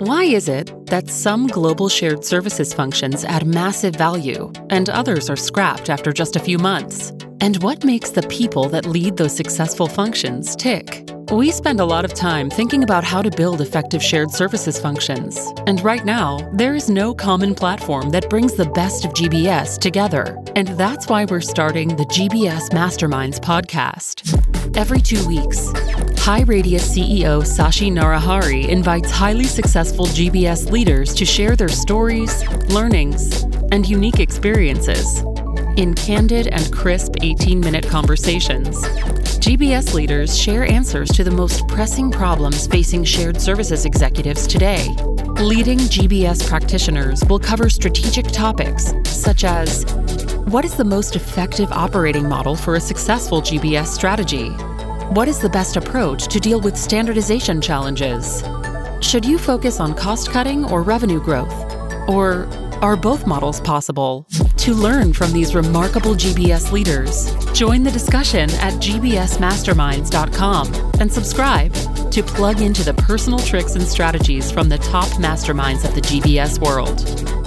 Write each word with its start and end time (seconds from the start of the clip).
Why 0.00 0.24
is 0.24 0.48
it 0.48 0.72
that 0.86 1.10
some 1.10 1.46
global 1.46 1.90
shared 1.90 2.24
services 2.24 2.72
functions 2.72 3.22
add 3.22 3.46
massive 3.46 3.94
value 3.94 4.50
and 4.70 4.88
others 4.88 5.28
are 5.28 5.36
scrapped 5.36 5.90
after 5.90 6.10
just 6.10 6.36
a 6.36 6.40
few 6.40 6.56
months? 6.56 7.10
And 7.42 7.62
what 7.62 7.84
makes 7.84 8.08
the 8.08 8.22
people 8.22 8.70
that 8.70 8.86
lead 8.86 9.18
those 9.18 9.36
successful 9.36 9.88
functions 9.88 10.56
tick? 10.56 11.06
We 11.30 11.50
spend 11.50 11.80
a 11.80 11.84
lot 11.84 12.06
of 12.06 12.14
time 12.14 12.48
thinking 12.48 12.82
about 12.82 13.04
how 13.04 13.20
to 13.20 13.30
build 13.30 13.60
effective 13.60 14.02
shared 14.02 14.30
services 14.30 14.80
functions. 14.80 15.52
And 15.66 15.82
right 15.82 16.04
now, 16.06 16.38
there 16.54 16.74
is 16.74 16.88
no 16.88 17.12
common 17.14 17.54
platform 17.54 18.08
that 18.10 18.30
brings 18.30 18.54
the 18.54 18.70
best 18.70 19.04
of 19.04 19.12
GBS 19.12 19.78
together. 19.78 20.42
And 20.56 20.68
that's 20.78 21.08
why 21.08 21.26
we're 21.26 21.42
starting 21.42 21.88
the 21.88 22.06
GBS 22.06 22.70
Masterminds 22.70 23.38
podcast. 23.38 24.24
Every 24.78 25.00
two 25.00 25.24
weeks, 25.28 25.70
HighRadius 26.20 26.94
CEO 26.94 27.42
Sashi 27.42 27.90
Narahari 27.90 28.68
invites 28.68 29.10
highly 29.10 29.44
successful 29.44 30.04
GBS 30.04 30.70
leaders 30.70 31.14
to 31.14 31.24
share 31.24 31.56
their 31.56 31.70
stories, 31.70 32.46
learnings, 32.68 33.44
and 33.72 33.88
unique 33.88 34.20
experiences. 34.20 35.24
In 35.78 35.94
candid 35.94 36.48
and 36.48 36.70
crisp 36.70 37.14
18 37.22 37.58
minute 37.58 37.88
conversations, 37.88 38.76
GBS 39.40 39.94
leaders 39.94 40.38
share 40.38 40.66
answers 40.66 41.08
to 41.12 41.24
the 41.24 41.30
most 41.30 41.66
pressing 41.68 42.10
problems 42.10 42.66
facing 42.66 43.02
shared 43.02 43.40
services 43.40 43.86
executives 43.86 44.46
today. 44.46 44.88
Leading 45.38 45.78
GBS 45.78 46.46
practitioners 46.46 47.24
will 47.30 47.40
cover 47.40 47.70
strategic 47.70 48.26
topics 48.26 48.92
such 49.04 49.44
as 49.44 49.84
what 50.48 50.66
is 50.66 50.76
the 50.76 50.84
most 50.84 51.16
effective 51.16 51.72
operating 51.72 52.28
model 52.28 52.56
for 52.56 52.74
a 52.74 52.80
successful 52.80 53.40
GBS 53.40 53.86
strategy? 53.86 54.54
What 55.10 55.26
is 55.26 55.40
the 55.40 55.48
best 55.48 55.76
approach 55.76 56.28
to 56.28 56.38
deal 56.38 56.60
with 56.60 56.76
standardization 56.76 57.60
challenges? 57.60 58.44
Should 59.00 59.24
you 59.24 59.38
focus 59.38 59.80
on 59.80 59.92
cost 59.92 60.30
cutting 60.30 60.64
or 60.64 60.82
revenue 60.82 61.20
growth? 61.20 61.52
Or 62.08 62.46
are 62.80 62.94
both 62.94 63.26
models 63.26 63.60
possible? 63.60 64.28
To 64.58 64.72
learn 64.72 65.12
from 65.12 65.32
these 65.32 65.52
remarkable 65.52 66.14
GBS 66.14 66.70
leaders, 66.70 67.34
join 67.52 67.82
the 67.82 67.90
discussion 67.90 68.48
at 68.60 68.74
gbsmasterminds.com 68.74 70.74
and 71.00 71.12
subscribe 71.12 71.74
to 72.12 72.22
plug 72.22 72.60
into 72.60 72.84
the 72.84 72.94
personal 72.94 73.40
tricks 73.40 73.74
and 73.74 73.82
strategies 73.82 74.52
from 74.52 74.68
the 74.68 74.78
top 74.78 75.08
masterminds 75.18 75.84
of 75.84 75.96
the 75.96 76.02
GBS 76.02 76.60
world. 76.60 77.39